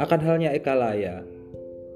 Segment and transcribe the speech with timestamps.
[0.00, 1.22] Akan halnya Ekalaya,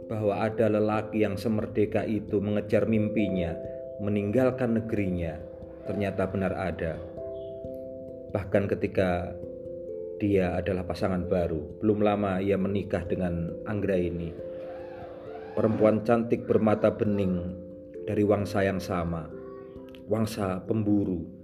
[0.06, 3.58] bahwa ada lelaki yang semerdeka itu mengejar mimpinya,
[3.98, 5.42] meninggalkan negerinya,
[5.90, 6.94] ternyata benar ada.
[8.30, 9.34] Bahkan ketika
[10.22, 14.30] dia adalah pasangan baru, belum lama ia menikah dengan Anggra ini.
[15.58, 17.58] Perempuan cantik bermata bening
[18.06, 19.26] dari wangsa yang sama,
[20.06, 21.43] wangsa pemburu.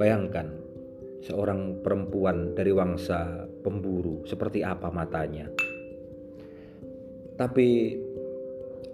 [0.00, 0.48] Bayangkan,
[1.20, 5.44] seorang perempuan dari wangsa pemburu, seperti apa matanya.
[7.36, 8.00] Tapi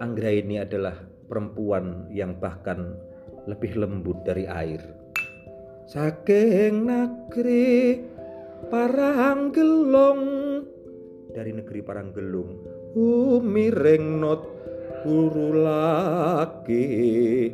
[0.03, 0.99] Anggra ini adalah
[1.31, 2.99] perempuan yang bahkan
[3.47, 4.83] lebih lembut dari air.
[5.87, 8.03] Saking negeri
[8.67, 10.23] Paranggelong
[11.31, 12.51] dari negeri Paranggelung
[12.99, 14.43] umiring not
[15.07, 17.47] guru lagi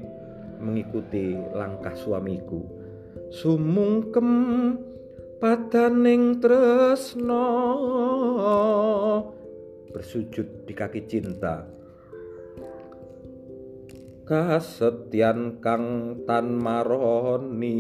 [0.58, 2.83] mengikuti langkah suamiku
[3.34, 4.30] sumungkem
[5.42, 7.50] padaning tresno
[9.90, 11.66] bersujud di kaki cinta.
[14.24, 17.76] Kasetian kang tan maroni.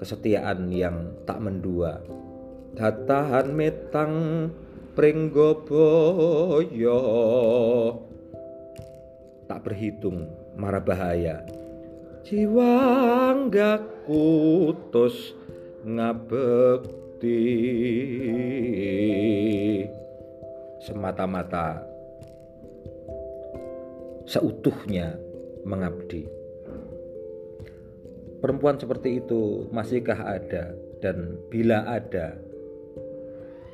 [0.00, 2.00] Kesetiaan yang tak mendua.
[2.74, 4.14] Datahan metang
[4.96, 6.98] pringgoboyo
[9.48, 11.57] tak berhitung marah bahaya
[12.28, 12.76] jiwa
[13.48, 15.32] nggak kutus
[15.80, 17.40] ngabekti
[20.84, 21.80] semata-mata
[24.28, 25.16] seutuhnya
[25.64, 26.28] mengabdi.
[28.44, 32.36] Perempuan seperti itu masihkah ada dan bila ada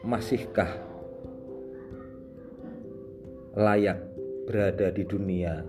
[0.07, 0.79] masihkah
[3.59, 3.99] layak
[4.47, 5.67] berada di dunia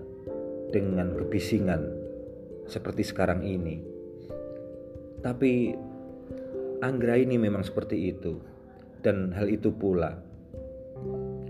[0.70, 2.05] dengan kebisingan
[2.66, 3.82] seperti sekarang ini.
[5.22, 5.74] Tapi
[6.84, 8.36] Anggra ini memang seperti itu
[9.00, 10.20] dan hal itu pula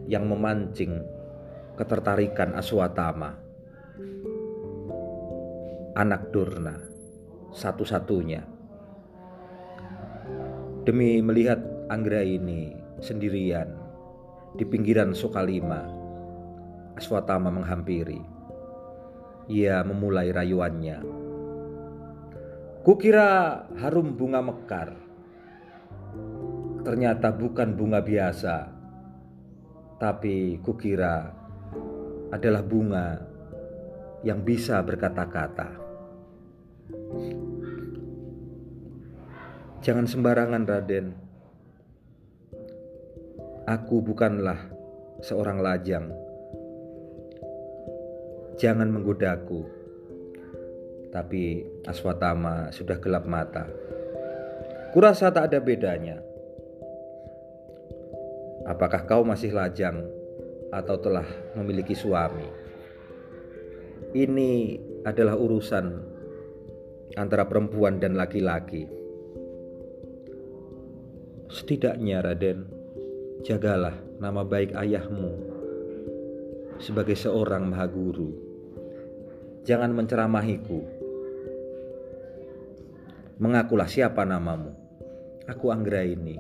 [0.07, 1.03] yang memancing
[1.75, 3.35] ketertarikan Aswatama.
[5.97, 6.77] Anak Durna
[7.57, 8.45] satu-satunya.
[10.87, 11.59] Demi melihat
[11.91, 13.73] Anggra ini sendirian
[14.55, 15.83] di pinggiran Sokalima,
[16.95, 18.36] Aswatama menghampiri.
[19.47, 20.99] Ia memulai rayuannya.
[22.83, 24.91] Kukira harum bunga mekar.
[26.83, 28.71] Ternyata bukan bunga biasa,
[29.99, 31.35] tapi kukira
[32.31, 33.23] adalah bunga
[34.23, 35.71] yang bisa berkata-kata.
[39.83, 41.07] Jangan sembarangan, Raden.
[43.67, 44.59] Aku bukanlah
[45.23, 46.26] seorang lajang.
[48.57, 49.69] Jangan menggodaku.
[51.13, 53.69] Tapi Aswatama sudah gelap mata.
[54.97, 56.25] Kurasa tak ada bedanya.
[58.65, 60.09] Apakah kau masih lajang
[60.73, 62.49] atau telah memiliki suami.
[64.17, 64.53] Ini
[65.05, 65.87] adalah urusan
[67.15, 68.89] antara perempuan dan laki-laki.
[71.53, 72.67] Setidaknya, Raden,
[73.47, 75.33] jagalah nama baik ayahmu
[76.81, 78.46] sebagai seorang mahaguru.
[79.67, 80.79] Jangan menceramahiku.
[83.43, 84.71] Mengakulah siapa namamu.
[85.51, 86.39] Aku Anggra ini,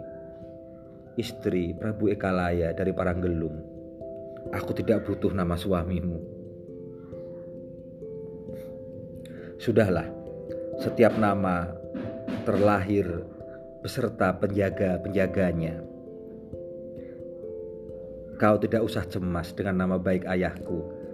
[1.19, 3.59] istri Prabu Ekalaya dari Paranggelung.
[4.55, 6.23] Aku tidak butuh nama suamimu.
[9.59, 10.07] Sudahlah,
[10.79, 11.67] setiap nama
[12.47, 13.27] terlahir
[13.83, 15.83] beserta penjaga-penjaganya.
[18.39, 21.06] Kau tidak usah cemas dengan nama baik ayahku.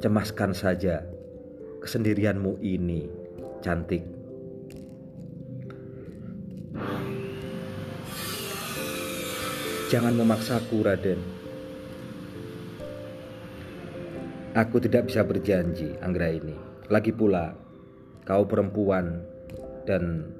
[0.00, 1.04] Cemaskan saja
[1.84, 3.04] kesendirianmu ini,
[3.60, 4.00] cantik.
[9.92, 11.20] Jangan memaksaku, Raden.
[14.56, 16.56] Aku tidak bisa berjanji, Anggra ini.
[16.88, 17.52] Lagi pula,
[18.24, 19.20] kau perempuan
[19.84, 20.32] dan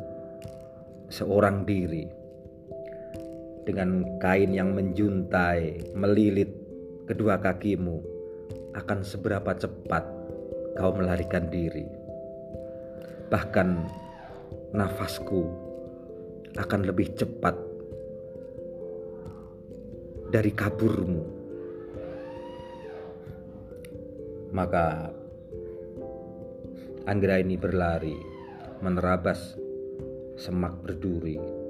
[1.12, 2.08] seorang diri
[3.68, 6.48] dengan kain yang menjuntai, melilit
[7.04, 8.09] kedua kakimu
[8.74, 10.04] akan seberapa cepat
[10.78, 11.86] kau melarikan diri.
[13.30, 13.68] Bahkan
[14.74, 15.42] nafasku
[16.54, 17.56] akan lebih cepat
[20.30, 21.24] dari kaburmu.
[24.50, 25.14] Maka
[27.06, 28.14] Anggra ini berlari
[28.82, 29.58] menerabas
[30.38, 31.60] semak berduri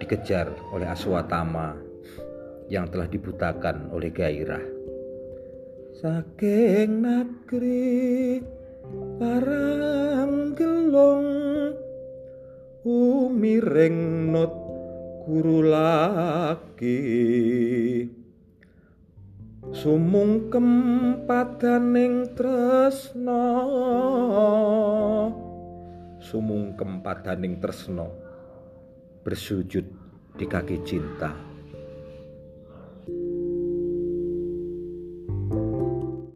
[0.00, 1.76] dikejar oleh Aswatama
[2.66, 4.79] yang telah dibutakan oleh gairah
[6.00, 8.40] saking negeri
[9.20, 11.28] parang gelong
[12.88, 14.48] umiring not
[15.28, 17.04] guru lagi.
[19.70, 20.66] Sumungkem
[21.28, 23.44] padaning tresno
[26.18, 28.08] sumungkem padaning tresno
[29.20, 29.86] bersujud
[30.34, 31.49] di kaki cinta